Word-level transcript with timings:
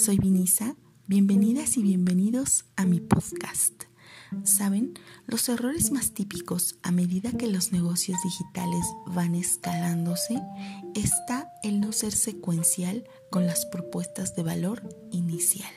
soy 0.00 0.16
Vinisa. 0.16 0.76
Bienvenidas 1.08 1.76
y 1.76 1.82
bienvenidos 1.82 2.64
a 2.76 2.86
mi 2.86 3.00
podcast. 3.00 3.82
Saben, 4.44 4.94
los 5.26 5.46
errores 5.50 5.90
más 5.92 6.12
típicos 6.12 6.78
a 6.82 6.90
medida 6.90 7.32
que 7.32 7.48
los 7.48 7.70
negocios 7.70 8.18
digitales 8.24 8.86
van 9.04 9.34
escalándose 9.34 10.40
está 10.94 11.52
el 11.62 11.82
no 11.82 11.92
ser 11.92 12.12
secuencial 12.12 13.04
con 13.30 13.46
las 13.46 13.66
propuestas 13.66 14.34
de 14.34 14.42
valor 14.42 14.88
inicial. 15.10 15.70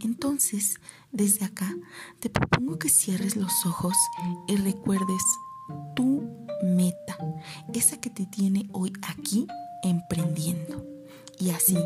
Entonces, 0.00 0.80
desde 1.12 1.44
acá, 1.44 1.76
te 2.20 2.30
propongo 2.30 2.78
que 2.78 2.88
cierres 2.88 3.36
los 3.36 3.66
ojos 3.66 3.96
y 4.48 4.56
recuerdes 4.56 5.22
tu 5.94 6.26
meta, 6.62 7.18
esa 7.74 8.00
que 8.00 8.08
te 8.08 8.24
tiene 8.24 8.70
hoy 8.72 8.94
aquí 9.02 9.46
emprendiendo. 9.82 10.86
Y 11.38 11.50
así, 11.50 11.76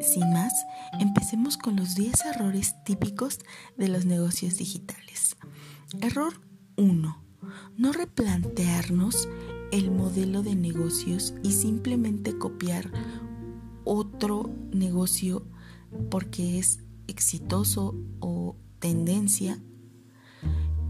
sin 0.00 0.32
más, 0.32 0.52
empecemos 0.98 1.56
con 1.56 1.76
los 1.76 1.94
10 1.94 2.24
errores 2.26 2.74
típicos 2.84 3.38
de 3.76 3.88
los 3.88 4.06
negocios 4.06 4.56
digitales. 4.56 5.36
Error 6.00 6.40
1. 6.76 7.22
No 7.76 7.92
replantearnos 7.92 9.28
el 9.72 9.90
modelo 9.90 10.42
de 10.42 10.54
negocios 10.54 11.34
y 11.42 11.52
simplemente 11.52 12.38
copiar 12.38 12.90
otro 13.84 14.50
negocio 14.72 15.46
porque 16.10 16.58
es 16.58 16.80
exitoso 17.06 17.94
o 18.20 18.56
tendencia. 18.78 19.60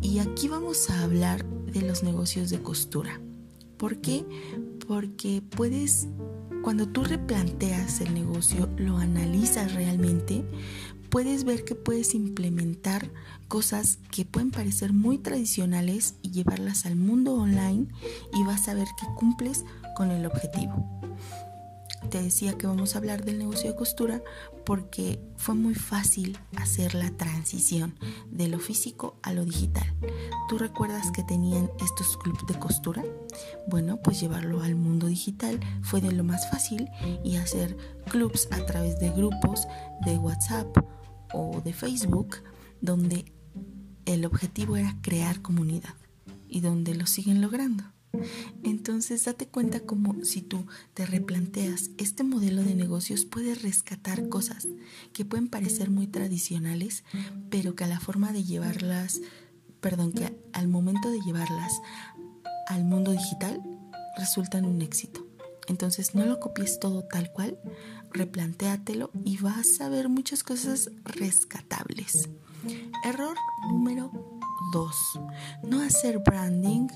Y 0.01 0.19
aquí 0.19 0.49
vamos 0.49 0.89
a 0.91 1.03
hablar 1.03 1.45
de 1.45 1.83
los 1.83 2.03
negocios 2.03 2.51
de 2.51 2.63
costura. 2.63 3.21
¿Por 3.77 4.01
qué? 4.01 4.25
Porque 4.87 5.43
puedes 5.43 6.09
cuando 6.63 6.89
tú 6.89 7.05
replanteas 7.05 8.01
el 8.01 8.15
negocio, 8.15 8.69
lo 8.77 8.99
analizas 8.99 9.75
realmente, 9.75 10.45
puedes 11.09 11.45
ver 11.45 11.65
que 11.65 11.75
puedes 11.75 12.15
implementar 12.15 13.11
cosas 13.49 13.99
que 14.11 14.25
pueden 14.25 14.51
parecer 14.51 14.93
muy 14.93 15.19
tradicionales 15.19 16.15
y 16.23 16.31
llevarlas 16.31 16.87
al 16.87 16.97
mundo 16.97 17.35
online 17.35 17.89
y 18.33 18.45
vas 18.45 18.69
a 18.69 18.75
ver 18.75 18.87
que 18.99 19.07
cumples 19.17 19.65
con 19.97 20.11
el 20.11 20.27
objetivo. 20.27 21.01
Te 22.09 22.23
decía 22.23 22.57
que 22.57 22.67
vamos 22.67 22.95
a 22.95 22.99
hablar 22.99 23.25
del 23.25 23.39
negocio 23.39 23.71
de 23.71 23.77
costura 23.77 24.23
porque 24.65 25.21
fue 25.37 25.55
muy 25.55 25.75
fácil 25.75 26.39
hacer 26.57 26.95
la 26.95 27.11
transición 27.11 27.95
de 28.31 28.49
lo 28.49 28.59
físico 28.59 29.19
a 29.23 29.33
lo 29.33 29.45
digital. 29.45 29.95
¿Tú 30.49 30.59
recuerdas 30.59 31.11
que 31.13 31.23
tenían 31.23 31.71
estos 31.81 32.17
clubs 32.17 32.47
de 32.47 32.59
costura? 32.59 33.05
Bueno, 33.69 33.99
pues 34.03 34.21
llevarlo 34.21 34.63
al 34.63 34.75
mundo 34.75 35.07
digital 35.07 35.61
fue 35.83 36.01
de 36.01 36.13
lo 36.13 36.25
más 36.25 36.51
fácil 36.51 36.89
y 37.23 37.37
hacer 37.37 37.77
clubs 38.11 38.49
a 38.51 38.65
través 38.65 38.99
de 38.99 39.11
grupos 39.11 39.69
de 40.05 40.17
WhatsApp 40.17 40.67
o 41.33 41.61
de 41.61 41.73
Facebook 41.73 42.39
donde 42.81 43.33
el 44.07 44.25
objetivo 44.25 44.77
era 44.77 44.97
crear 45.03 45.43
comunidad 45.43 45.95
y 46.49 46.61
donde 46.61 46.95
lo 46.95 47.07
siguen 47.07 47.41
logrando. 47.41 47.85
Entonces 48.63 49.25
date 49.25 49.47
cuenta 49.47 49.81
como 49.81 50.25
si 50.25 50.43
tú 50.43 50.67
te 50.95 51.07
replanteas 51.07 51.91
este 51.97 52.25
modelo 52.25 52.63
de 52.63 52.75
negocios 52.75 53.25
puedes 53.25 53.63
rescatar 53.63 54.29
cosas 54.29 54.67
que 55.13 55.25
pueden 55.25 55.49
parecer 55.49 55.91
muy 55.91 56.07
tradicionales, 56.07 57.05
pero 57.51 57.75
que 57.75 57.85
a 57.85 57.89
la 57.89 58.01
forma 58.01 58.33
de 58.33 58.45
llevarlas, 58.45 59.21
perdón, 59.81 60.13
que 60.13 60.37
al 60.53 60.69
momento 60.69 61.11
de 61.11 61.21
llevarlas 61.21 61.81
al 62.67 62.85
mundo 62.85 63.13
digital 63.13 63.63
resultan 64.17 64.65
un 64.65 64.83
éxito. 64.83 65.27
Entonces 65.69 66.15
no 66.15 66.27
lo 66.27 66.41
copies 66.41 66.81
todo 66.81 67.05
tal 67.05 67.33
cual, 67.33 67.59
replantéatelo 68.13 69.11
y 69.25 69.39
vas 69.39 69.81
a 69.81 69.89
ver 69.89 70.09
muchas 70.09 70.43
cosas 70.43 70.91
rescatables. 71.05 72.29
Error 73.05 73.37
número 73.71 74.40
2. 74.73 74.97
No 75.65 75.83
hacer 75.83 76.19
branding 76.19 76.89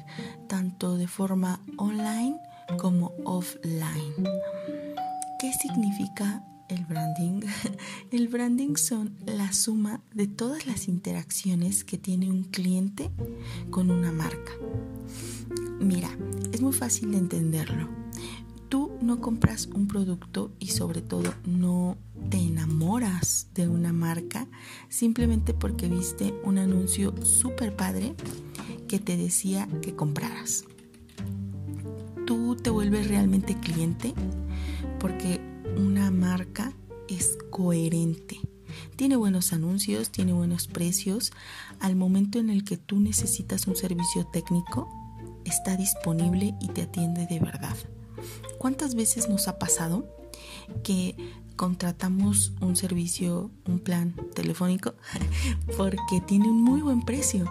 tanto 0.48 0.96
de 0.96 1.08
forma 1.08 1.60
online 1.76 2.38
como 2.78 3.12
offline. 3.24 4.28
¿Qué 5.38 5.52
significa 5.52 6.44
el 6.68 6.84
branding? 6.84 7.42
El 8.10 8.28
branding 8.28 8.76
son 8.76 9.16
la 9.26 9.52
suma 9.52 10.00
de 10.14 10.26
todas 10.26 10.66
las 10.66 10.88
interacciones 10.88 11.84
que 11.84 11.98
tiene 11.98 12.30
un 12.30 12.44
cliente 12.44 13.10
con 13.70 13.90
una 13.90 14.12
marca. 14.12 14.52
Mira, 15.80 16.10
es 16.52 16.60
muy 16.62 16.72
fácil 16.72 17.10
de 17.10 17.18
entenderlo. 17.18 18.03
Tú 18.68 18.92
no 19.00 19.20
compras 19.20 19.66
un 19.66 19.86
producto 19.86 20.52
y 20.58 20.68
sobre 20.68 21.02
todo 21.02 21.34
no 21.44 21.96
te 22.30 22.38
enamoras 22.38 23.48
de 23.54 23.68
una 23.68 23.92
marca 23.92 24.48
simplemente 24.88 25.54
porque 25.54 25.88
viste 25.88 26.34
un 26.44 26.58
anuncio 26.58 27.14
súper 27.24 27.76
padre 27.76 28.14
que 28.88 28.98
te 28.98 29.16
decía 29.16 29.68
que 29.82 29.94
compraras. 29.94 30.64
Tú 32.26 32.56
te 32.56 32.70
vuelves 32.70 33.08
realmente 33.08 33.58
cliente 33.58 34.14
porque 34.98 35.40
una 35.76 36.10
marca 36.10 36.72
es 37.08 37.36
coherente. 37.50 38.40
Tiene 38.96 39.16
buenos 39.16 39.52
anuncios, 39.52 40.10
tiene 40.10 40.32
buenos 40.32 40.66
precios. 40.66 41.32
Al 41.80 41.96
momento 41.96 42.38
en 42.38 42.50
el 42.50 42.64
que 42.64 42.76
tú 42.76 43.00
necesitas 43.00 43.66
un 43.66 43.76
servicio 43.76 44.26
técnico, 44.26 44.88
está 45.44 45.76
disponible 45.76 46.54
y 46.60 46.68
te 46.68 46.82
atiende 46.82 47.26
de 47.26 47.40
verdad. 47.40 47.76
¿Cuántas 48.64 48.94
veces 48.94 49.28
nos 49.28 49.46
ha 49.46 49.58
pasado 49.58 50.08
que 50.82 51.14
contratamos 51.54 52.54
un 52.62 52.76
servicio, 52.76 53.50
un 53.66 53.78
plan 53.78 54.16
telefónico, 54.34 54.94
porque 55.76 56.22
tiene 56.26 56.48
un 56.48 56.62
muy 56.62 56.80
buen 56.80 57.02
precio, 57.02 57.44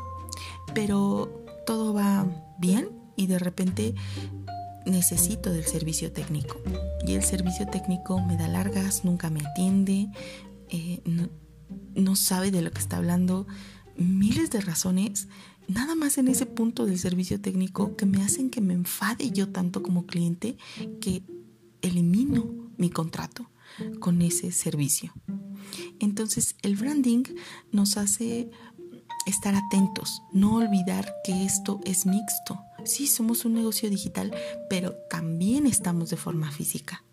pero 0.74 1.46
todo 1.68 1.94
va 1.94 2.26
bien 2.58 2.90
y 3.16 3.28
de 3.28 3.38
repente 3.38 3.94
necesito 4.88 5.52
del 5.52 5.66
servicio 5.66 6.12
técnico. 6.12 6.60
Y 7.06 7.14
el 7.14 7.24
servicio 7.24 7.68
técnico 7.68 8.20
me 8.20 8.36
da 8.36 8.48
largas, 8.48 9.06
nunca 9.06 9.30
me 9.30 9.42
atiende, 9.42 10.10
eh, 10.70 11.00
no 11.94 12.16
sabe 12.16 12.50
de 12.50 12.64
lo 12.64 12.72
que 12.72 12.80
está 12.80 12.98
hablando, 12.98 13.46
miles 13.96 14.50
de 14.50 14.62
razones, 14.62 15.28
nada 15.68 15.96
más 15.96 16.18
en 16.18 16.28
ese 16.28 16.46
punto 16.46 16.86
del 16.86 17.00
servicio 17.00 17.40
técnico 17.40 17.96
que 17.96 18.06
me 18.06 18.22
hacen 18.24 18.50
que 18.50 18.62
me 18.62 18.74
enfade 18.74 19.32
yo 19.32 19.50
tanto 19.50 19.84
como 19.84 20.06
cliente 20.06 20.58
que 21.00 21.24
elimino 21.82 22.72
mi 22.78 22.90
contrato 22.90 23.50
con 24.00 24.22
ese 24.22 24.52
servicio. 24.52 25.14
Entonces 26.00 26.56
el 26.62 26.76
branding 26.76 27.24
nos 27.72 27.98
hace 27.98 28.50
estar 29.26 29.56
atentos, 29.56 30.22
no 30.32 30.56
olvidar 30.56 31.14
que 31.24 31.46
esto 31.46 31.80
es 31.86 32.06
mixto. 32.06 32.60
Sí, 32.84 33.08
somos 33.08 33.46
un 33.46 33.54
negocio 33.54 33.90
digital, 33.90 34.34
pero 34.70 34.96
también 35.10 35.66
estamos 35.66 36.10
de 36.10 36.18
forma 36.18 36.52
física. 36.52 37.04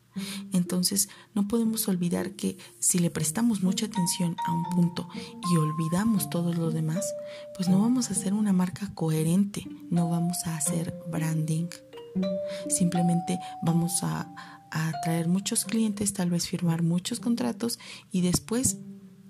Entonces 0.53 1.09
no 1.35 1.49
podemos 1.49 1.89
olvidar 1.89 2.33
que 2.33 2.59
si 2.79 2.99
le 2.99 3.11
prestamos 3.11 3.63
mucha 3.63 3.87
atención 3.87 4.37
a 4.47 4.53
un 4.53 4.65
punto 4.65 5.09
y 5.51 5.57
olvidamos 5.57 6.31
todo 6.31 6.53
lo 6.53 6.71
demás, 6.71 7.05
pues 7.57 7.69
no 7.69 7.81
vamos 7.81 8.11
a 8.11 8.13
hacer 8.13 8.33
una 8.33 8.53
marca 8.53 8.93
coherente, 8.95 9.67
no 9.91 10.09
vamos 10.09 10.39
a 10.47 10.57
hacer 10.57 10.95
branding. 11.11 11.69
Simplemente 12.69 13.39
vamos 13.63 14.03
a, 14.03 14.33
atraer 14.73 15.27
muchos 15.27 15.65
clientes, 15.65 16.13
tal 16.13 16.31
vez 16.31 16.47
firmar 16.47 16.85
muchos 16.85 17.19
contratos 17.19 17.81
y 18.13 18.21
después 18.21 18.79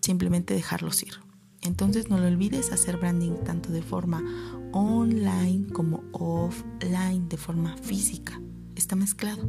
simplemente 0.03 0.53
dejarlos 0.53 1.03
ir. 1.03 1.15
Entonces 1.63 2.11
no 2.11 2.19
lo 2.19 2.27
olvides 2.27 2.73
hacer 2.73 2.99
branding 2.99 3.43
tanto 3.43 3.71
de 3.71 3.81
forma 3.81 4.23
online 4.73 5.67
como 5.73 6.05
offline, 6.13 7.27
de 7.31 7.39
forma 7.39 7.75
física. 7.79 8.39
Está 8.77 8.97
mezclado. 8.97 9.49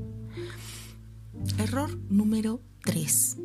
Error 1.57 1.97
número 2.09 2.61
3. 2.83 3.37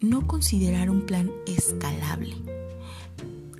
No 0.00 0.26
considerar 0.26 0.90
un 0.90 1.02
plan 1.02 1.30
escalable. 1.46 2.34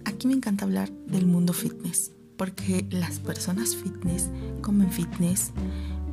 Aquí 0.05 0.27
me 0.27 0.35
encanta 0.35 0.65
hablar 0.65 0.91
del 1.07 1.27
mundo 1.27 1.53
fitness, 1.53 2.13
porque 2.37 2.87
las 2.91 3.19
personas 3.19 3.77
fitness 3.77 4.31
comen 4.61 4.91
fitness, 4.91 5.53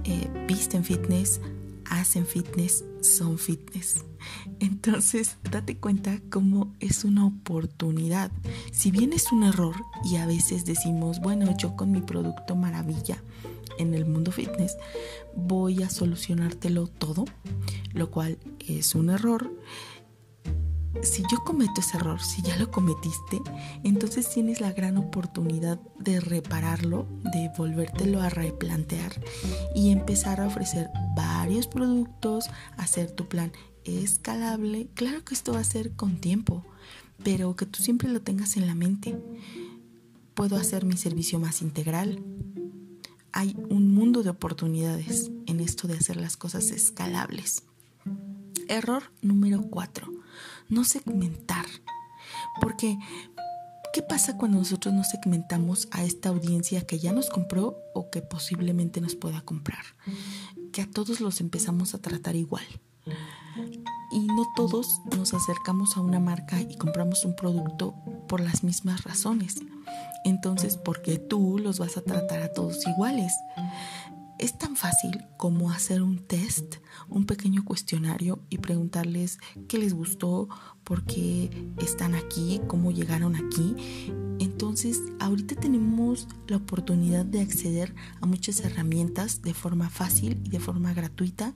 eh, 0.03 0.45
visten 0.47 0.83
fitness, 0.83 1.41
hacen 1.89 2.25
fitness, 2.25 2.83
son 3.01 3.37
fitness. 3.37 4.05
Entonces, 4.59 5.37
date 5.49 5.77
cuenta 5.77 6.19
cómo 6.29 6.73
es 6.79 7.03
una 7.03 7.25
oportunidad. 7.25 8.31
Si 8.71 8.91
bien 8.91 9.13
es 9.13 9.31
un 9.31 9.43
error 9.43 9.75
y 10.03 10.17
a 10.17 10.25
veces 10.25 10.65
decimos, 10.65 11.19
bueno, 11.19 11.55
yo 11.57 11.75
con 11.75 11.91
mi 11.91 12.01
producto 12.01 12.55
maravilla 12.55 13.21
en 13.77 13.93
el 13.93 14.05
mundo 14.05 14.31
fitness 14.31 14.77
voy 15.35 15.83
a 15.83 15.89
solucionártelo 15.89 16.87
todo, 16.87 17.25
lo 17.93 18.11
cual 18.11 18.37
es 18.67 18.95
un 18.95 19.09
error 19.09 19.49
si 21.01 21.23
yo 21.31 21.43
cometo 21.43 21.81
ese 21.81 21.97
error, 21.97 22.21
si 22.21 22.41
ya 22.41 22.57
lo 22.57 22.71
cometiste, 22.71 23.39
entonces 23.83 24.29
tienes 24.29 24.59
la 24.59 24.71
gran 24.71 24.97
oportunidad 24.97 25.79
de 25.99 26.19
repararlo, 26.19 27.05
de 27.31 27.51
volvértelo 27.57 28.21
a 28.21 28.29
replantear 28.29 29.13
y 29.75 29.91
empezar 29.91 30.41
a 30.41 30.47
ofrecer 30.47 30.89
varios 31.15 31.67
productos, 31.67 32.49
hacer 32.77 33.11
tu 33.11 33.27
plan 33.27 33.51
escalable, 33.83 34.87
claro 34.93 35.23
que 35.23 35.33
esto 35.33 35.53
va 35.53 35.59
a 35.59 35.63
ser 35.63 35.91
con 35.91 36.17
tiempo, 36.17 36.65
pero 37.23 37.55
que 37.55 37.65
tú 37.65 37.81
siempre 37.81 38.09
lo 38.09 38.21
tengas 38.21 38.57
en 38.57 38.67
la 38.67 38.75
mente. 38.75 39.17
Puedo 40.33 40.55
hacer 40.55 40.85
mi 40.85 40.95
servicio 40.95 41.39
más 41.39 41.61
integral. 41.61 42.23
Hay 43.31 43.55
un 43.69 43.93
mundo 43.93 44.23
de 44.23 44.29
oportunidades 44.29 45.31
en 45.45 45.59
esto 45.59 45.87
de 45.87 45.97
hacer 45.97 46.17
las 46.17 46.37
cosas 46.37 46.71
escalables. 46.71 47.63
Error 48.67 49.11
número 49.21 49.61
4. 49.63 50.11
No 50.69 50.83
segmentar. 50.83 51.65
Porque, 52.61 52.97
¿qué 53.93 54.01
pasa 54.01 54.37
cuando 54.37 54.57
nosotros 54.57 54.93
no 54.93 55.03
segmentamos 55.03 55.87
a 55.91 56.03
esta 56.03 56.29
audiencia 56.29 56.85
que 56.85 56.99
ya 56.99 57.11
nos 57.11 57.29
compró 57.29 57.77
o 57.93 58.09
que 58.09 58.21
posiblemente 58.21 59.01
nos 59.01 59.15
pueda 59.15 59.41
comprar? 59.41 59.83
Que 60.71 60.81
a 60.81 60.89
todos 60.89 61.19
los 61.21 61.41
empezamos 61.41 61.93
a 61.93 62.01
tratar 62.01 62.35
igual 62.35 62.65
y 64.11 64.19
no 64.27 64.45
todos 64.55 65.01
nos 65.15 65.33
acercamos 65.33 65.97
a 65.97 66.01
una 66.01 66.19
marca 66.19 66.61
y 66.61 66.77
compramos 66.77 67.25
un 67.25 67.35
producto 67.35 67.95
por 68.27 68.41
las 68.41 68.63
mismas 68.63 69.03
razones. 69.03 69.57
Entonces, 70.25 70.77
¿por 70.77 71.01
qué 71.01 71.17
tú 71.17 71.57
los 71.59 71.79
vas 71.79 71.97
a 71.97 72.01
tratar 72.01 72.41
a 72.41 72.53
todos 72.53 72.85
iguales? 72.87 73.33
Es 74.37 74.57
tan 74.57 74.77
fácil 74.77 75.25
como 75.35 75.69
hacer 75.69 76.01
un 76.01 76.25
test, 76.25 76.75
un 77.09 77.25
pequeño 77.25 77.65
cuestionario 77.65 78.39
y 78.49 78.59
preguntarles 78.59 79.37
qué 79.67 79.77
les 79.77 79.93
gustó, 79.93 80.47
por 80.85 81.03
qué 81.03 81.49
están 81.77 82.15
aquí, 82.15 82.61
cómo 82.67 82.91
llegaron 82.91 83.35
aquí. 83.35 83.75
Entonces, 84.39 85.01
ahorita 85.19 85.55
tenemos 85.55 86.27
la 86.47 86.57
oportunidad 86.57 87.25
de 87.25 87.41
acceder 87.41 87.93
a 88.21 88.25
muchas 88.25 88.61
herramientas 88.61 89.41
de 89.41 89.53
forma 89.53 89.89
fácil 89.89 90.41
y 90.45 90.49
de 90.49 90.59
forma 90.59 90.93
gratuita 90.93 91.53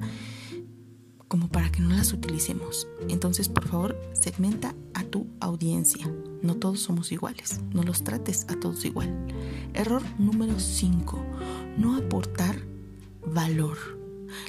como 1.34 1.48
para 1.48 1.72
que 1.72 1.80
no 1.80 1.90
las 1.90 2.14
utilicemos. 2.14 2.88
Entonces, 3.10 3.50
por 3.50 3.68
favor, 3.68 4.00
segmenta 4.14 4.76
tu 5.14 5.28
audiencia. 5.40 6.12
No 6.42 6.56
todos 6.56 6.80
somos 6.80 7.12
iguales. 7.12 7.62
No 7.72 7.84
los 7.84 8.04
trates 8.04 8.48
a 8.50 8.60
todos 8.60 8.84
igual. 8.84 9.28
Error 9.76 10.02
número 10.18 10.60
5. 10.60 11.24
No 11.78 11.96
aportar 11.96 12.56
valor. 13.24 13.78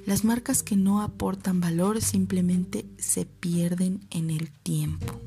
Las 0.07 0.25
marcas 0.25 0.63
que 0.63 0.75
no 0.75 1.03
aportan 1.03 1.61
valor 1.61 2.01
simplemente 2.01 2.87
se 2.97 3.27
pierden 3.27 4.07
en 4.09 4.31
el 4.31 4.51
tiempo. 4.51 5.21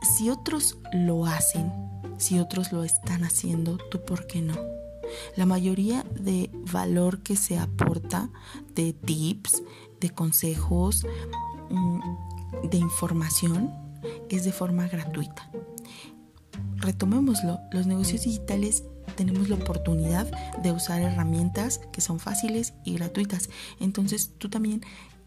Si 0.00 0.30
otros 0.30 0.78
lo 0.94 1.26
hacen, 1.26 1.70
si 2.16 2.38
otros 2.38 2.72
lo 2.72 2.84
están 2.84 3.22
haciendo, 3.22 3.76
¿tú 3.90 4.02
por 4.02 4.26
qué 4.26 4.40
no? 4.40 4.56
La 5.36 5.44
mayoría 5.44 6.06
de 6.18 6.50
valor 6.72 7.22
que 7.22 7.36
se 7.36 7.58
aporta 7.58 8.30
de 8.74 8.94
tips, 8.94 9.62
de 10.00 10.08
consejos, 10.08 11.06
mm, 11.68 12.00
de 12.70 12.78
información 12.78 13.85
es 14.28 14.44
de 14.44 14.52
forma 14.52 14.88
gratuita. 14.88 15.50
Retomémoslo, 16.76 17.60
los 17.72 17.86
negocios 17.86 18.22
digitales 18.22 18.84
tenemos 19.16 19.48
la 19.48 19.56
oportunidad 19.56 20.30
de 20.62 20.72
usar 20.72 21.00
herramientas 21.02 21.80
que 21.92 22.00
son 22.00 22.18
fáciles 22.18 22.74
y 22.84 22.94
gratuitas. 22.94 23.48
Entonces 23.80 24.34
tú 24.38 24.48
también 24.48 24.82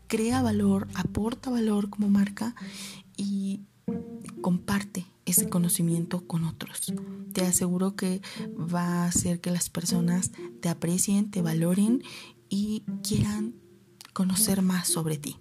crea 0.08 0.42
valor, 0.42 0.88
aporta 0.96 1.50
valor 1.50 1.90
como 1.90 2.10
marca 2.10 2.56
y 3.18 3.62
comparte 4.42 5.06
ese 5.26 5.50
conocimiento 5.50 6.26
con 6.26 6.44
otros. 6.44 6.94
Te 7.34 7.42
aseguro 7.46 7.96
que 7.96 8.22
va 8.56 9.04
a 9.04 9.06
hacer 9.06 9.40
que 9.42 9.52
las 9.52 9.70
personas 9.70 10.32
te 10.62 10.70
aprecien, 10.70 11.30
te 11.30 11.42
valoren 11.42 12.04
y 12.50 12.84
quieran 13.04 13.56
conocer 14.14 14.62
más 14.62 14.88
sobre 14.88 15.18
ti. 15.18 15.38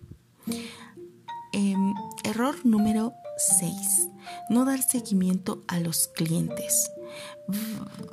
Em, 1.52 1.94
error 2.24 2.54
número 2.64 3.14
6. 3.38 4.08
No 4.50 4.64
dar 4.64 4.82
seguimiento 4.82 5.62
a 5.68 5.80
los 5.80 6.08
clientes. 6.08 6.90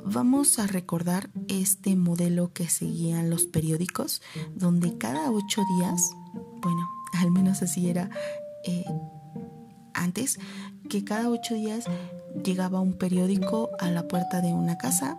vamos 0.04 0.58
a 0.58 0.66
recordar 0.66 1.28
este 1.48 1.96
modelo 1.96 2.52
que 2.52 2.68
seguían 2.68 3.28
los 3.28 3.44
periódicos, 3.44 4.22
donde 4.54 4.96
cada 4.96 5.30
ocho 5.30 5.62
días, 5.78 6.00
bueno, 6.62 6.88
al 7.18 7.30
menos 7.30 7.62
así 7.62 7.90
era 7.90 8.08
eh, 8.64 8.84
antes, 9.92 10.38
que 10.88 11.04
cada 11.04 11.28
ocho 11.28 11.54
días 11.54 11.84
llegaba 12.42 12.80
un 12.80 12.94
periódico 12.94 13.70
a 13.78 13.90
la 13.90 14.08
puerta 14.08 14.40
de 14.40 14.52
una 14.54 14.78
casa, 14.78 15.18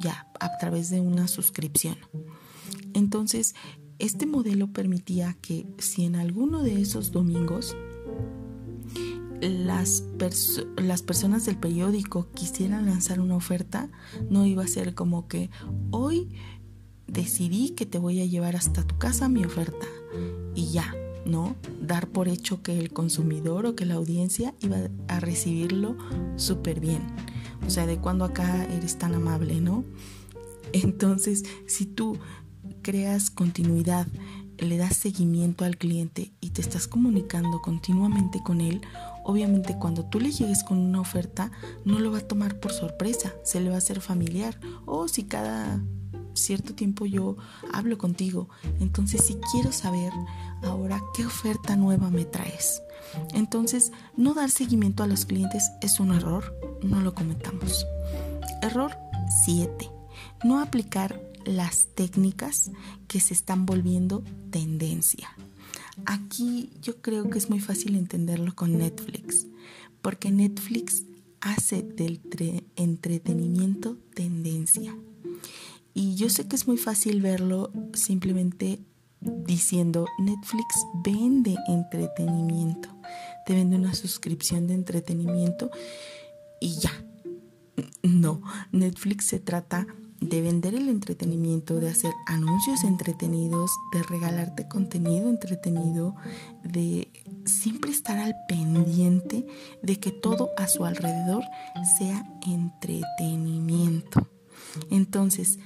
ya, 0.00 0.26
a 0.40 0.58
través 0.58 0.90
de 0.90 1.00
una 1.00 1.28
suscripción. 1.28 1.96
Entonces, 2.94 3.54
este 3.98 4.26
modelo 4.26 4.72
permitía 4.72 5.36
que 5.40 5.66
si 5.78 6.04
en 6.04 6.16
alguno 6.16 6.62
de 6.62 6.80
esos 6.80 7.12
domingos 7.12 7.76
las, 9.44 10.04
las, 10.76 11.02
personas 11.02 11.46
del 11.46 11.56
periódico 11.56 12.28
quisieran 12.34 12.86
lanzar 12.86 13.20
una 13.20 13.36
oferta, 13.36 13.90
no 14.30 14.46
iba 14.46 14.64
a 14.64 14.68
ser 14.68 14.94
como 14.94 15.28
que 15.28 15.50
hoy 15.90 16.30
decidí 17.06 17.70
que 17.70 17.86
te 17.86 17.98
voy 17.98 18.20
a 18.20 18.26
llevar 18.26 18.56
hasta 18.56 18.86
tu 18.86 18.96
casa 18.98 19.28
mi 19.28 19.44
oferta 19.44 19.86
y 20.54 20.70
ya, 20.70 20.94
¿no? 21.26 21.56
Dar 21.80 22.08
por 22.08 22.28
hecho 22.28 22.62
que 22.62 22.78
el 22.78 22.92
consumidor 22.92 23.66
o 23.66 23.76
que 23.76 23.84
la 23.84 23.94
audiencia 23.94 24.54
iba 24.60 24.78
a 25.08 25.20
recibirlo 25.20 25.96
súper 26.36 26.80
bien. 26.80 27.02
O 27.66 27.70
sea, 27.70 27.86
de 27.86 27.98
cuando 27.98 28.24
acá 28.24 28.64
eres 28.64 28.98
tan 28.98 29.14
amable, 29.14 29.60
¿no? 29.60 29.84
Entonces, 30.72 31.44
si 31.66 31.86
tú 31.86 32.18
creas 32.82 33.30
continuidad, 33.30 34.06
le 34.58 34.76
das 34.76 34.96
seguimiento 34.96 35.64
al 35.64 35.76
cliente 35.76 36.32
y 36.40 36.50
te 36.50 36.60
estás 36.60 36.86
comunicando 36.86 37.60
continuamente 37.60 38.40
con 38.42 38.60
él, 38.60 38.80
obviamente 39.24 39.76
cuando 39.76 40.04
tú 40.04 40.20
le 40.20 40.30
llegues 40.30 40.62
con 40.62 40.78
una 40.78 41.00
oferta 41.00 41.50
no 41.84 41.98
lo 41.98 42.12
va 42.12 42.18
a 42.18 42.28
tomar 42.28 42.60
por 42.60 42.72
sorpresa, 42.72 43.34
se 43.42 43.60
le 43.60 43.70
va 43.70 43.76
a 43.76 43.78
hacer 43.78 44.00
familiar. 44.00 44.58
O 44.86 45.08
si 45.08 45.24
cada 45.24 45.80
cierto 46.34 46.74
tiempo 46.74 47.06
yo 47.06 47.36
hablo 47.72 47.98
contigo, 47.98 48.48
entonces 48.80 49.24
si 49.24 49.36
quiero 49.52 49.72
saber 49.72 50.12
ahora 50.62 51.00
qué 51.14 51.26
oferta 51.26 51.76
nueva 51.76 52.10
me 52.10 52.24
traes. 52.24 52.82
Entonces, 53.32 53.92
no 54.16 54.34
dar 54.34 54.50
seguimiento 54.50 55.02
a 55.02 55.06
los 55.06 55.24
clientes 55.24 55.70
es 55.80 56.00
un 56.00 56.12
error, 56.12 56.54
no 56.82 57.00
lo 57.00 57.14
comentamos. 57.14 57.86
Error 58.62 58.96
7. 59.44 59.90
No 60.42 60.60
aplicar 60.60 61.20
las 61.44 61.88
técnicas 61.94 62.70
que 63.06 63.20
se 63.20 63.34
están 63.34 63.66
volviendo 63.66 64.24
tendencia. 64.50 65.28
Aquí 66.06 66.70
yo 66.82 67.00
creo 67.00 67.30
que 67.30 67.38
es 67.38 67.50
muy 67.50 67.60
fácil 67.60 67.96
entenderlo 67.96 68.54
con 68.54 68.78
Netflix, 68.78 69.46
porque 70.02 70.30
Netflix 70.30 71.04
hace 71.40 71.82
del 71.82 72.20
entretenimiento 72.76 73.96
tendencia. 74.14 74.96
Y 75.92 76.16
yo 76.16 76.28
sé 76.28 76.48
que 76.48 76.56
es 76.56 76.66
muy 76.66 76.76
fácil 76.76 77.20
verlo 77.20 77.70
simplemente 77.92 78.80
diciendo 79.20 80.06
Netflix 80.18 80.86
vende 81.04 81.56
entretenimiento, 81.68 82.88
te 83.46 83.54
vende 83.54 83.76
una 83.76 83.94
suscripción 83.94 84.66
de 84.66 84.74
entretenimiento 84.74 85.70
y 86.60 86.74
ya. 86.76 86.92
No, 88.02 88.42
Netflix 88.70 89.26
se 89.26 89.38
trata 89.38 89.86
de 90.28 90.40
vender 90.40 90.74
el 90.74 90.88
entretenimiento, 90.88 91.80
de 91.80 91.90
hacer 91.90 92.12
anuncios 92.26 92.82
entretenidos, 92.84 93.70
de 93.92 94.02
regalarte 94.02 94.66
contenido 94.68 95.28
entretenido, 95.28 96.16
de 96.62 97.08
siempre 97.44 97.90
estar 97.90 98.18
al 98.18 98.34
pendiente 98.48 99.46
de 99.82 100.00
que 100.00 100.12
todo 100.12 100.50
a 100.56 100.66
su 100.66 100.84
alrededor 100.84 101.44
sea 101.98 102.26
entretenimiento. 102.46 104.26
Entonces, 104.90 105.58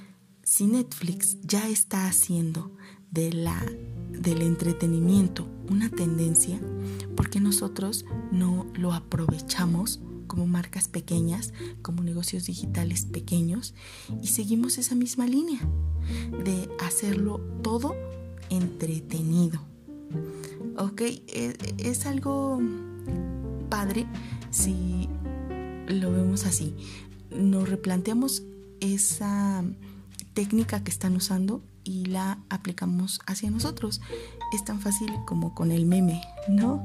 si 0.43 0.65
Netflix 0.65 1.37
ya 1.41 1.67
está 1.69 2.07
haciendo 2.07 2.75
de 3.11 3.31
la, 3.31 3.63
del 4.09 4.41
entretenimiento 4.41 5.47
una 5.69 5.89
tendencia, 5.89 6.59
¿por 7.15 7.29
qué 7.29 7.39
nosotros 7.39 8.05
no 8.31 8.67
lo 8.73 8.93
aprovechamos 8.93 10.01
como 10.29 10.47
marcas 10.47 10.87
pequeñas, 10.87 11.53
como 11.81 12.01
negocios 12.03 12.45
digitales 12.45 13.03
pequeños 13.03 13.73
y 14.21 14.27
seguimos 14.27 14.77
esa 14.77 14.95
misma 14.95 15.27
línea 15.27 15.59
de 16.45 16.69
hacerlo 16.79 17.41
todo 17.61 17.95
entretenido. 18.49 19.59
Ok, 20.77 21.01
es, 21.27 21.55
es 21.77 22.05
algo 22.05 22.61
padre 23.69 24.07
si 24.51 25.09
lo 25.87 26.11
vemos 26.11 26.45
así. 26.45 26.73
Nos 27.31 27.67
replanteamos 27.67 28.43
esa 28.79 29.65
técnica 30.33 30.83
que 30.83 30.91
están 30.91 31.15
usando 31.15 31.61
y 31.83 32.05
la 32.05 32.39
aplicamos 32.49 33.19
hacia 33.25 33.49
nosotros. 33.49 33.99
Es 34.53 34.63
tan 34.63 34.79
fácil 34.79 35.11
como 35.25 35.53
con 35.55 35.71
el 35.71 35.85
meme, 35.85 36.21
¿no? 36.47 36.78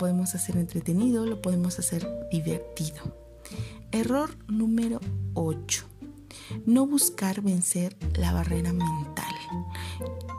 Podemos 0.00 0.34
hacer 0.34 0.56
entretenido, 0.56 1.26
lo 1.26 1.42
podemos 1.42 1.78
hacer 1.78 2.08
divertido. 2.32 3.14
Error 3.92 4.34
número 4.48 4.98
8. 5.34 5.84
No 6.64 6.86
buscar 6.86 7.42
vencer 7.42 7.98
la 8.14 8.32
barrera 8.32 8.72
mental. 8.72 9.34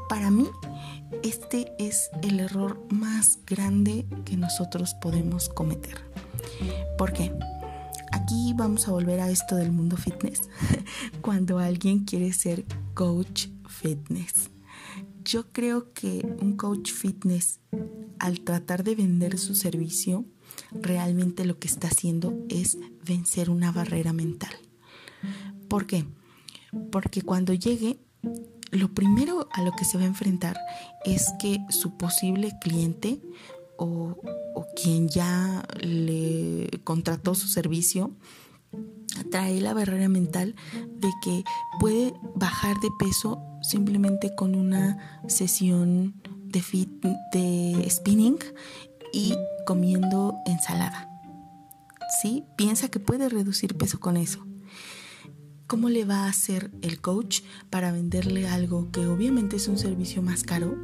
Para 0.10 0.32
mí, 0.32 0.48
este 1.22 1.74
es 1.78 2.10
el 2.24 2.40
error 2.40 2.82
más 2.90 3.38
grande 3.46 4.08
que 4.26 4.36
nosotros 4.36 4.96
podemos 4.96 5.48
cometer. 5.48 6.02
¿Por 6.98 7.14
qué? 7.14 7.32
Aquí 8.12 8.56
vamos 8.56 8.88
a 8.88 8.92
volver 8.94 9.20
a 9.20 9.30
esto 9.30 9.58
del 9.58 9.72
mundo 9.72 9.96
fitness. 9.96 10.42
Cuando 11.22 11.60
alguien 11.60 12.00
quiere 12.00 12.34
ser 12.34 12.66
coach 12.96 13.46
fitness. 13.68 14.51
Yo 15.32 15.50
creo 15.54 15.94
que 15.94 16.28
un 16.42 16.58
coach 16.58 16.92
fitness 16.92 17.62
al 18.20 18.42
tratar 18.42 18.84
de 18.84 18.96
vender 18.96 19.38
su 19.38 19.56
servicio, 19.56 20.26
realmente 20.74 21.46
lo 21.46 21.58
que 21.58 21.70
está 21.70 21.88
haciendo 21.88 22.38
es 22.50 22.78
vencer 23.06 23.50
una 23.50 23.72
barrera 23.72 24.12
mental. 24.12 24.52
¿Por 25.70 25.88
qué? 25.88 26.04
Porque 26.92 27.22
cuando 27.22 27.54
llegue, 27.54 27.98
lo 28.72 28.94
primero 28.94 29.48
a 29.54 29.64
lo 29.64 29.72
que 29.72 29.86
se 29.86 29.98
va 29.98 30.04
a 30.04 30.08
enfrentar 30.08 30.60
es 31.06 31.32
que 31.40 31.60
su 31.70 31.96
posible 31.96 32.52
cliente 32.60 33.22
o, 33.78 34.18
quien 34.76 35.08
ya 35.08 35.66
le 35.80 36.70
contrató 36.84 37.36
su 37.36 37.48
servicio 37.48 38.12
trae 39.24 39.60
la 39.62 39.74
barrera 39.74 40.10
mental 40.10 40.56
de 40.88 41.10
que 41.24 41.44
puede 41.80 42.14
bajar 42.36 42.80
de 42.80 42.90
peso 43.00 43.42
simplemente 43.62 44.36
con 44.36 44.56
una 44.56 45.22
sesión 45.28 46.16
de, 46.46 46.62
fit, 46.62 46.90
de 47.32 47.88
spinning 47.90 48.38
y 49.14 49.36
comiendo 49.66 50.36
ensalada. 50.46 51.08
¿Sí? 52.22 52.46
Piensa 52.58 52.90
que 52.90 53.00
puede 53.00 53.30
reducir 53.30 53.78
peso 53.78 54.00
con 54.00 54.18
eso. 54.18 54.46
¿Cómo 55.68 55.88
le 55.88 56.04
va 56.04 56.26
a 56.26 56.30
hacer 56.30 56.70
el 56.82 57.00
coach 57.00 57.42
para 57.70 57.94
venderle 57.94 58.50
algo 58.50 58.92
que 58.92 59.08
obviamente 59.08 59.56
es 59.56 59.70
un 59.70 59.78
servicio 59.78 60.22
más 60.22 60.44
caro, 60.44 60.78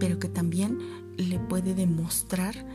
pero 0.00 0.18
que 0.18 0.28
también 0.28 0.78
le 1.18 1.38
puede 1.38 1.74
demostrar 1.74 2.66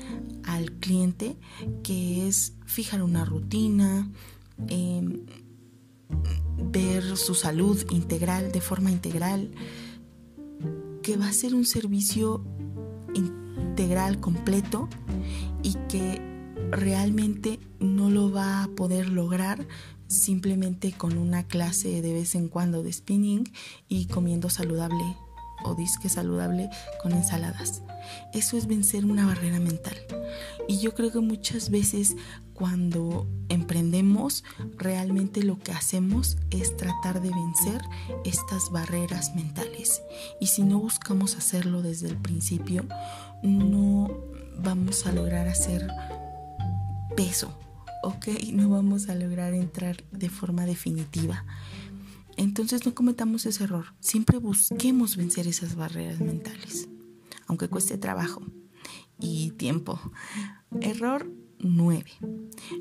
al 0.44 0.72
cliente 0.74 1.36
que 1.84 2.28
es 2.28 2.54
fijar 2.66 3.02
una 3.02 3.26
rutina, 3.26 4.08
em, 4.68 5.26
ver 6.72 7.18
su 7.18 7.36
salud 7.36 7.78
integral 7.92 8.52
de 8.52 8.62
forma 8.62 8.92
integral, 8.92 9.52
que 11.02 11.18
va 11.18 11.28
a 11.28 11.34
ser 11.34 11.56
un 11.56 11.66
servicio 11.66 12.44
integral 13.14 14.20
completo 14.20 14.90
y 15.64 15.74
que 15.88 16.22
realmente 16.72 17.60
no 17.80 18.10
lo 18.10 18.32
va 18.32 18.64
a 18.64 18.68
poder 18.70 19.10
lograr 19.10 19.68
simplemente 20.08 20.92
con 20.94 21.18
una 21.18 21.44
clase 21.48 22.02
de 22.02 22.14
vez 22.14 22.36
en 22.36 22.48
cuando 22.48 22.84
de 22.84 22.92
spinning 22.92 23.52
y 23.88 24.06
comiendo 24.08 24.50
saludable 24.50 25.04
o 25.64 25.76
disque 25.76 26.10
saludable 26.10 26.70
con 27.02 27.12
ensaladas. 27.12 27.82
Eso 28.34 28.58
es 28.58 28.68
vencer 28.68 29.06
una 29.06 29.26
barrera 29.26 29.60
mental. 29.60 29.98
Y 30.68 30.80
yo 30.80 30.94
creo 30.94 31.12
que 31.12 31.20
muchas 31.20 31.70
veces 31.70 32.16
cuando 32.54 33.28
emprendemos, 33.50 34.44
realmente 34.78 35.44
lo 35.44 35.60
que 35.60 35.72
hacemos 35.72 36.38
es 36.50 36.76
tratar 36.76 37.22
de 37.22 37.30
vencer 37.30 37.82
estas 38.26 38.72
barreras 38.72 39.36
mentales. 39.36 40.02
Y 40.40 40.48
si 40.48 40.64
no 40.64 40.80
buscamos 40.80 41.36
hacerlo 41.36 41.82
desde 41.82 42.08
el 42.08 42.18
principio, 42.18 42.86
no 43.44 44.10
vamos 44.60 45.06
a 45.06 45.12
lograr 45.12 45.48
hacer 45.48 45.88
peso 47.16 47.54
ok, 48.08 48.28
no 48.54 48.70
vamos 48.70 49.10
a 49.10 49.16
lograr 49.16 49.54
entrar 49.54 49.98
de 50.12 50.30
forma 50.30 50.66
definitiva. 50.66 51.46
Entonces 52.38 52.86
no 52.86 52.94
cometamos 52.94 53.46
ese 53.46 53.64
error. 53.64 53.94
Siempre 54.00 54.38
busquemos 54.38 55.18
vencer 55.18 55.48
esas 55.48 55.76
barreras 55.76 56.20
mentales, 56.20 56.88
aunque 57.48 57.68
cueste 57.68 57.98
trabajo 57.98 58.44
y 59.20 59.52
tiempo. 59.52 60.00
Error 60.82 61.30
9. 61.60 62.06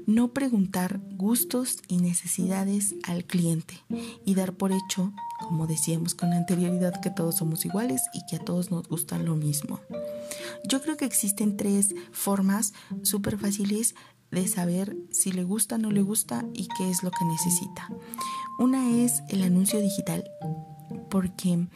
No 0.07 0.33
preguntar 0.33 1.01
gustos 1.13 1.79
y 1.89 1.99
necesidades 1.99 2.95
al 3.05 3.25
cliente 3.25 3.83
y 4.25 4.35
dar 4.35 4.53
por 4.55 4.73
hecho, 4.73 5.13
como 5.41 5.67
decíamos 5.67 6.15
con 6.15 6.33
anterioridad, 6.33 7.01
que 7.01 7.11
todos 7.11 7.37
somos 7.37 7.65
iguales 7.65 8.03
y 8.13 8.21
que 8.29 8.37
a 8.37 8.45
todos 8.45 8.71
nos 8.71 8.89
gusta 8.89 9.19
lo 9.19 9.37
mismo. 9.37 9.81
Yo 10.69 10.83
creo 10.83 10.97
que 10.97 11.05
existen 11.05 11.57
tres 11.57 11.95
formas 12.13 12.75
súper 13.03 13.39
fáciles 13.39 13.95
de 14.31 14.49
saber 14.49 14.97
si 15.11 15.33
le 15.33 15.45
gusta 15.45 15.77
o 15.77 15.79
no 15.79 15.91
le 15.91 16.03
gusta 16.03 16.45
y 16.53 16.69
qué 16.77 16.91
es 16.91 17.03
lo 17.03 17.11
que 17.11 17.25
necesita. 17.25 17.89
Una 18.59 18.91
es 18.91 19.23
el 19.29 19.43
anuncio 19.43 19.81
digital, 19.81 20.25
porque, 21.11 21.67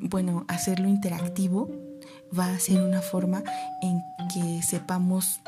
bueno, 0.00 0.44
hacerlo 0.48 0.88
interactivo 0.88 1.70
va 2.36 2.46
a 2.46 2.58
ser 2.58 2.82
una 2.82 3.00
forma 3.00 3.42
en 3.82 4.00
que 4.32 4.62
sepamos 4.62 5.40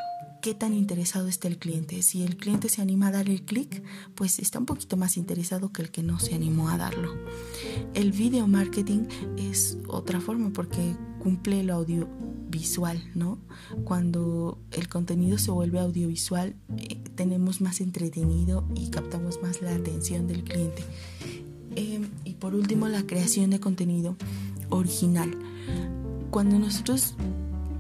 qué 0.47 0.55
tan 0.55 0.75
interesado 0.75 1.27
está 1.27 1.49
el 1.49 1.59
cliente. 1.59 2.01
Si 2.03 2.23
el 2.23 2.37
cliente 2.37 2.69
se 2.69 2.81
anima 2.81 3.09
a 3.09 3.11
dar 3.11 3.29
el 3.29 3.43
clic, 3.43 3.83
pues 4.15 4.39
está 4.39 4.61
un 4.61 4.65
poquito 4.65 4.97
más 4.97 5.17
interesado 5.17 5.73
que 5.73 5.83
el 5.83 5.91
que 5.91 6.05
no 6.05 6.21
se 6.21 6.37
animó 6.37 6.69
a 6.69 6.79
darlo. 6.79 7.17
El 7.95 8.13
video 8.13 8.47
marketing 8.47 9.09
es 9.37 9.77
otra 9.89 10.21
forma 10.21 10.53
porque 10.53 10.95
cumple 11.19 11.59
el 11.59 11.71
audio 11.71 12.09
visual, 12.49 13.03
¿no? 13.17 13.41
Cuando 13.83 14.61
el 14.71 14.89
contenido 14.89 15.37
se 15.37 15.51
vuelve 15.51 15.81
audiovisual, 15.81 16.55
eh, 16.79 17.03
tenemos 17.17 17.61
más 17.61 17.81
entretenido 17.81 18.69
y 18.77 18.91
captamos 18.91 19.43
más 19.43 19.63
la 19.63 19.75
atención 19.75 20.29
del 20.29 20.45
cliente. 20.45 20.85
Em, 21.75 22.09
y 22.25 22.35
por 22.35 22.55
último, 22.55 22.87
la 22.87 23.05
creación 23.05 23.51
de 23.51 23.59
contenido 23.59 24.17
original. 24.71 25.37
Cuando 26.31 26.57
nosotros 26.57 27.15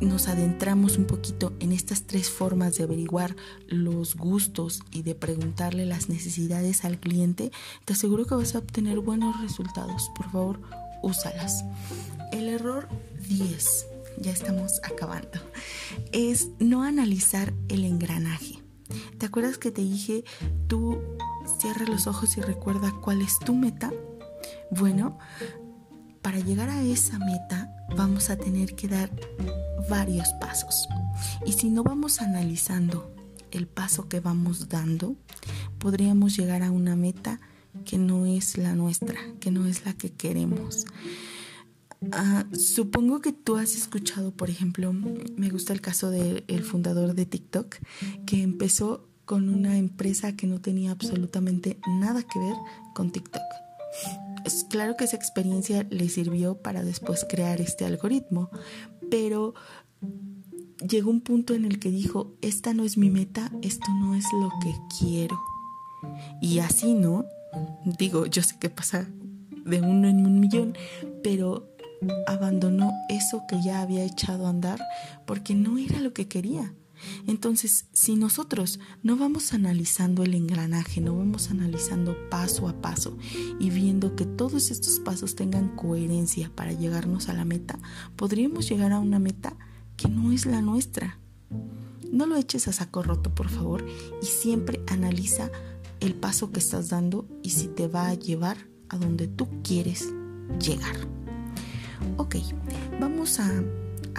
nos 0.01 0.29
adentramos 0.29 0.99
un 0.99 1.07
poquito 1.07 1.53
en 1.61 1.73
estas 1.73 2.03
tres 2.03 2.31
formas 2.31 2.77
de 2.77 2.85
averiguar 2.85 3.37
los 3.69 4.17
gustos 4.17 4.83
y 4.91 5.03
de 5.03 5.15
preguntarle 5.15 5.87
las 5.87 6.09
necesidades 6.09 6.85
al 6.85 6.99
cliente, 6.99 7.51
te 7.85 7.93
aseguro 7.93 8.27
que 8.27 8.35
vas 8.35 8.55
a 8.55 8.59
obtener 8.59 9.01
buenos 9.01 9.41
resultados. 9.41 10.11
Por 10.15 10.31
favor, 10.31 10.61
úsalas. 11.03 11.65
El 12.33 12.49
error 12.49 12.89
10 13.29 13.87
ya 14.19 14.33
estamos 14.33 14.81
acabando, 14.83 15.39
es 16.13 16.49
no 16.59 16.83
analizar 16.83 17.53
el 17.69 17.85
engranaje. 17.85 18.63
¿Te 19.19 19.27
acuerdas 19.27 19.59
que 19.59 19.71
te 19.71 19.83
dije, 19.83 20.25
tú 20.69 21.01
cierra 21.59 21.87
los 21.87 22.07
ojos 22.07 22.37
y 22.37 22.41
recuerda 22.41 22.93
cuál 23.03 23.21
es 23.21 23.39
tu 23.39 23.55
meta? 23.55 23.93
Bueno, 24.71 25.19
para 26.27 26.41
llegar 26.41 26.69
a 26.71 26.83
esa 26.83 27.21
meta 27.21 27.73
vamos 27.97 28.31
a 28.31 28.37
tener 28.37 28.75
que 28.75 28.89
dar 28.89 29.13
varios 29.89 30.29
pasos. 30.41 30.89
Y 31.47 31.53
si 31.53 31.71
no 31.71 31.85
vamos 31.85 32.21
analizando 32.21 33.15
el 33.53 33.69
paso 33.69 34.09
que 34.09 34.19
vamos 34.19 34.69
dando, 34.69 35.15
podríamos 35.79 36.37
llegar 36.37 36.65
a 36.65 36.73
una 36.73 36.97
meta 36.97 37.39
que 37.85 37.97
no 37.97 38.27
es 38.27 38.59
la 38.59 38.75
nuestra, 38.75 39.15
que 39.39 39.53
no 39.53 39.67
es 39.67 39.87
la 39.87 39.93
que 39.93 40.11
queremos. 40.11 40.87
Ah, 42.11 42.45
supongo 42.53 43.21
que 43.21 43.33
tú 43.33 43.57
has 43.57 43.77
escuchado, 43.77 44.33
por 44.33 44.51
ejemplo, 44.51 44.93
me 44.93 45.49
gusta 45.51 45.75
el 45.75 45.81
caso 45.81 46.11
del 46.11 46.65
fundador 46.65 47.15
de 47.15 47.25
TikTok, 47.25 47.77
que 48.27 48.43
empezó 48.43 49.07
con 49.27 49.49
una 49.49 49.79
empresa 49.79 50.35
que 50.35 50.49
no 50.49 50.61
tenía 50.61 50.91
absolutamente 50.91 51.79
nada 51.87 52.25
que 52.25 52.41
ver 52.41 52.57
con 52.97 53.13
TikTok. 53.13 53.45
Claro 54.71 54.97
que 54.97 55.05
esa 55.05 55.17
experiencia 55.17 55.87
le 55.91 56.09
sirvió 56.09 56.61
para 56.63 56.85
después 56.85 57.27
crear 57.29 57.61
este 57.61 57.85
algoritmo, 57.85 58.51
pero 59.11 59.55
llegó 60.87 61.11
un 61.11 61.21
punto 61.21 61.55
en 61.55 61.65
el 61.65 61.79
que 61.79 61.91
dijo, 61.91 62.35
esta 62.43 62.75
no 62.75 62.85
es 62.85 62.97
mi 62.97 63.11
meta, 63.11 63.51
esto 63.63 63.87
no 64.01 64.15
es 64.15 64.25
lo 64.33 64.51
que 64.63 64.75
quiero. 64.99 65.41
Y 66.41 66.59
así, 66.61 66.95
¿no? 66.95 67.25
Digo, 67.99 68.27
yo 68.27 68.43
sé 68.43 68.59
que 68.59 68.71
pasa 68.71 69.09
de 69.65 69.81
uno 69.81 70.09
en 70.09 70.25
un 70.25 70.39
millón, 70.41 70.77
pero 71.23 71.69
abandonó 72.27 72.93
eso 73.09 73.43
que 73.49 73.63
ya 73.63 73.81
había 73.81 74.05
echado 74.05 74.47
a 74.47 74.51
andar 74.51 74.81
porque 75.25 75.55
no 75.55 75.79
era 75.79 76.01
lo 76.01 76.13
que 76.13 76.29
quería. 76.29 76.75
Entonces, 77.27 77.87
si 77.93 78.17
nosotros 78.17 78.81
no 79.03 79.17
vamos 79.17 79.53
analizando 79.53 80.23
el 80.23 80.35
engranaje, 80.35 81.01
no 81.01 81.17
vamos 81.17 81.51
analizando 81.51 82.17
paso 82.31 82.69
a 82.69 82.81
paso 82.81 83.17
y 83.59 83.71
viendo 83.71 84.17
que 84.17 84.25
todos 84.25 84.71
estos 84.71 85.01
pasos 85.01 85.35
tengan 85.35 85.75
coherencia 85.77 86.51
para 86.55 86.73
llegarnos 86.73 87.29
a 87.29 87.35
la 87.35 87.45
meta, 87.45 87.79
podríamos 88.17 88.69
llegar 88.69 88.93
a 88.93 88.99
una 88.99 89.19
meta 89.19 89.57
que 89.97 90.09
no 90.09 90.33
es 90.33 90.47
la 90.47 90.63
nuestra. 90.63 91.19
No 92.13 92.27
lo 92.27 92.37
eches 92.37 92.69
a 92.69 92.73
saco 92.73 93.03
roto, 93.03 93.35
por 93.35 93.49
favor, 93.49 93.85
y 94.23 94.27
siempre 94.27 94.81
analiza 94.89 95.51
el 96.01 96.15
paso 96.15 96.53
que 96.53 96.61
estás 96.61 96.89
dando 96.89 97.27
y 97.43 97.51
si 97.51 97.69
te 97.69 97.89
va 97.89 98.09
a 98.09 98.15
llevar 98.15 98.57
a 98.89 98.99
donde 98.99 99.27
tú 99.27 99.49
quieres 99.63 100.13
llegar. 100.61 100.97
Ok, 102.17 102.37
vamos 103.01 103.41
a, 103.41 103.51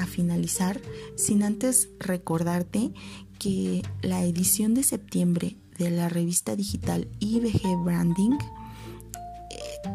finalizar 0.05 0.79
sin 1.15 1.43
antes 1.43 1.89
recordarte 1.99 2.91
que 3.39 3.83
la 4.01 4.23
edición 4.23 4.73
de 4.73 4.83
septiembre 4.83 5.57
de 5.77 5.91
la 5.91 6.09
revista 6.09 6.55
digital 6.55 7.07
IBG 7.19 7.83
Branding 7.83 8.37
eh, 9.51 9.89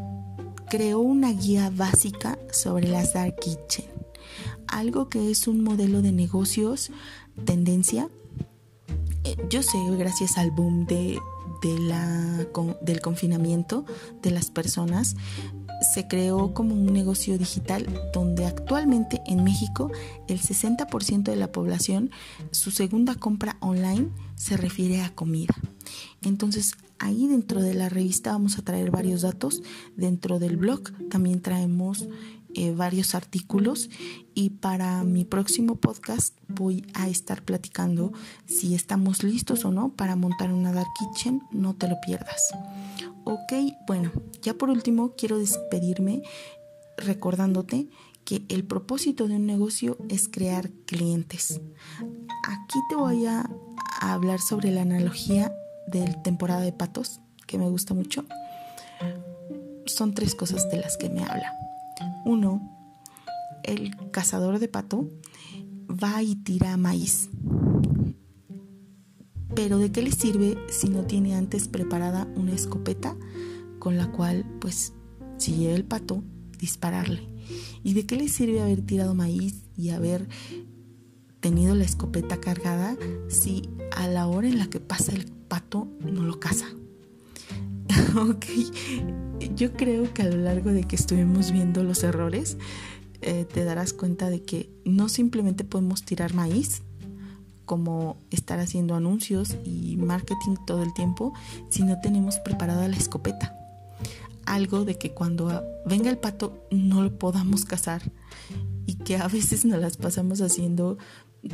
creó 0.68 1.00
una 1.00 1.32
guía 1.32 1.70
básica 1.74 2.38
sobre 2.52 2.88
las 2.88 3.14
Dark 3.14 3.36
Kitchen. 3.40 3.86
algo 4.68 5.08
que 5.08 5.30
es 5.30 5.46
un 5.48 5.62
modelo 5.62 6.00
de 6.00 6.12
negocios, 6.12 6.90
tendencia. 7.44 8.08
Eh, 9.24 9.36
yo 9.50 9.62
sé, 9.62 9.78
gracias 9.98 10.38
al 10.38 10.50
boom 10.50 10.86
de, 10.86 11.20
del 12.80 13.00
confinamiento 13.00 13.84
de 14.22 14.30
las 14.30 14.50
personas, 14.50 15.16
se 15.82 16.06
creó 16.06 16.54
como 16.54 16.74
un 16.74 16.92
negocio 16.92 17.38
digital 17.38 17.86
donde 18.12 18.46
actualmente 18.46 19.20
en 19.26 19.44
México 19.44 19.90
el 20.28 20.40
60% 20.40 21.22
de 21.22 21.36
la 21.36 21.52
población 21.52 22.10
su 22.50 22.70
segunda 22.70 23.14
compra 23.14 23.56
online 23.60 24.10
se 24.34 24.56
refiere 24.56 25.02
a 25.02 25.14
comida. 25.14 25.54
Entonces 26.22 26.74
ahí 26.98 27.26
dentro 27.26 27.60
de 27.60 27.74
la 27.74 27.88
revista 27.88 28.32
vamos 28.32 28.58
a 28.58 28.62
traer 28.62 28.90
varios 28.90 29.22
datos, 29.22 29.62
dentro 29.96 30.38
del 30.38 30.56
blog 30.56 30.92
también 31.08 31.40
traemos 31.40 32.06
eh, 32.54 32.72
varios 32.72 33.14
artículos 33.14 33.88
y 34.34 34.50
para 34.50 35.04
mi 35.04 35.24
próximo 35.24 35.76
podcast 35.76 36.36
voy 36.48 36.84
a 36.92 37.08
estar 37.08 37.42
platicando 37.42 38.12
si 38.44 38.74
estamos 38.74 39.22
listos 39.22 39.64
o 39.64 39.70
no 39.70 39.90
para 39.92 40.16
montar 40.16 40.52
una 40.52 40.72
dark 40.72 40.88
kitchen, 40.98 41.42
no 41.50 41.74
te 41.74 41.88
lo 41.88 41.96
pierdas. 42.00 42.52
Ok, 43.24 43.52
bueno, 43.86 44.10
ya 44.42 44.54
por 44.54 44.68
último 44.68 45.14
quiero 45.16 45.38
despedirme 45.38 46.22
recordándote 46.96 47.88
que 48.24 48.44
el 48.48 48.64
propósito 48.64 49.28
de 49.28 49.36
un 49.36 49.46
negocio 49.46 49.96
es 50.08 50.28
crear 50.28 50.70
clientes. 50.86 51.60
Aquí 52.48 52.78
te 52.88 52.96
voy 52.96 53.26
a, 53.26 53.48
hablar 54.00 54.40
sobre 54.40 54.72
la 54.72 54.82
analogía 54.82 55.54
del 55.86 56.20
temporada 56.22 56.62
de 56.62 56.72
patos, 56.72 57.20
que 57.46 57.56
me 57.56 57.68
gusta 57.68 57.94
mucho. 57.94 58.24
Son 59.86 60.12
tres 60.14 60.34
cosas 60.34 60.68
de 60.70 60.78
las 60.78 60.96
que 60.96 61.08
me 61.08 61.22
habla. 61.22 61.52
Uno, 62.24 62.90
el 63.62 63.94
cazador 64.10 64.58
de 64.58 64.66
pato 64.66 65.08
va 65.88 66.20
y 66.22 66.34
tira 66.34 66.76
maíz 66.76 67.30
pero 69.54 69.78
¿de 69.78 69.92
qué 69.92 70.02
le 70.02 70.12
sirve 70.12 70.56
si 70.68 70.88
no 70.88 71.04
tiene 71.04 71.34
antes 71.34 71.68
preparada 71.68 72.28
una 72.36 72.52
escopeta 72.52 73.16
con 73.78 73.96
la 73.96 74.10
cual, 74.12 74.46
pues, 74.60 74.92
si 75.38 75.56
llega 75.56 75.74
el 75.74 75.84
pato, 75.84 76.22
dispararle? 76.58 77.28
¿Y 77.82 77.94
de 77.94 78.06
qué 78.06 78.16
le 78.16 78.28
sirve 78.28 78.62
haber 78.62 78.82
tirado 78.82 79.14
maíz 79.14 79.64
y 79.76 79.90
haber 79.90 80.28
tenido 81.40 81.74
la 81.74 81.84
escopeta 81.84 82.40
cargada 82.40 82.96
si 83.28 83.68
a 83.90 84.06
la 84.06 84.26
hora 84.26 84.48
en 84.48 84.58
la 84.58 84.70
que 84.70 84.80
pasa 84.80 85.12
el 85.12 85.26
pato 85.48 85.88
no 86.00 86.22
lo 86.22 86.38
caza? 86.38 86.66
ok, 88.16 88.46
yo 89.54 89.72
creo 89.72 90.12
que 90.14 90.22
a 90.22 90.28
lo 90.28 90.36
largo 90.36 90.70
de 90.70 90.84
que 90.84 90.96
estuvimos 90.96 91.50
viendo 91.50 91.82
los 91.82 92.02
errores, 92.04 92.56
eh, 93.20 93.44
te 93.44 93.64
darás 93.64 93.92
cuenta 93.92 94.30
de 94.30 94.42
que 94.42 94.70
no 94.84 95.08
simplemente 95.08 95.64
podemos 95.64 96.04
tirar 96.04 96.34
maíz, 96.34 96.82
como 97.72 98.18
estar 98.30 98.60
haciendo 98.60 98.94
anuncios 98.94 99.56
y 99.64 99.96
marketing 99.96 100.56
todo 100.66 100.82
el 100.82 100.92
tiempo 100.92 101.32
si 101.70 101.82
no 101.82 101.98
tenemos 102.02 102.38
preparada 102.40 102.86
la 102.86 102.96
escopeta. 102.96 103.56
Algo 104.44 104.84
de 104.84 104.98
que 104.98 105.14
cuando 105.14 105.64
venga 105.86 106.10
el 106.10 106.18
pato 106.18 106.66
no 106.70 107.02
lo 107.02 107.18
podamos 107.18 107.64
cazar 107.64 108.02
y 108.84 108.96
que 108.96 109.16
a 109.16 109.26
veces 109.26 109.64
nos 109.64 109.80
las 109.80 109.96
pasamos 109.96 110.42
haciendo 110.42 110.98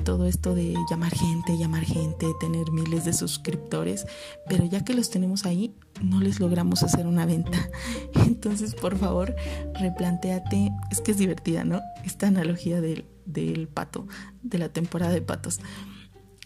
todo 0.02 0.26
esto 0.26 0.56
de 0.56 0.75
llamar 0.90 1.14
gente, 1.14 1.56
llamar 1.56 1.84
gente, 1.84 2.26
tener 2.40 2.72
miles 2.72 3.04
de 3.04 3.12
suscriptores, 3.12 4.04
pero 4.48 4.64
ya 4.64 4.82
que 4.84 4.94
los 4.94 5.10
tenemos 5.10 5.46
ahí, 5.46 5.72
no 6.02 6.20
les 6.20 6.40
logramos 6.40 6.82
hacer 6.82 7.06
una 7.06 7.26
venta. 7.26 7.70
Entonces, 8.26 8.75
por 8.75 8.98
favor, 8.98 9.37
replantéate, 9.78 10.72
es 10.90 11.00
que 11.00 11.12
es 11.12 11.18
divertida, 11.18 11.62
¿no? 11.62 11.80
Esta 12.04 12.26
analogía 12.26 12.80
del, 12.80 13.04
del 13.25 13.68
pato, 13.68 14.08
de 14.42 14.58
la 14.58 14.68
temporada 14.70 15.12
de 15.12 15.23
patos. 15.23 15.60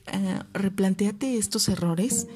Eh, 0.07 0.41
replanteate 0.53 1.37
estos 1.37 1.69
errores 1.69 2.27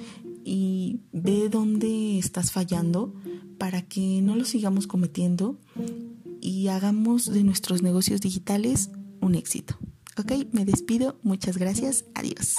y 0.45 1.01
ve 1.13 1.49
dónde 1.49 2.19
estás 2.19 2.53
fallando 2.53 3.15
para 3.59 3.83
que 3.83 4.21
no 4.23 4.37
los 4.37 4.49
sigamos 4.49 4.87
cometiendo 4.87 5.59
y 6.41 6.69
hagamos 6.69 7.27
de 7.33 7.43
nuestros 7.43 7.83
negocios 7.83 8.21
digitales 8.21 8.91
un 9.21 9.35
éxito. 9.35 9.79
Ok, 10.19 10.33
me 10.53 10.65
despido, 10.65 11.19
muchas 11.23 11.59
gracias, 11.59 12.05
adiós. 12.15 12.55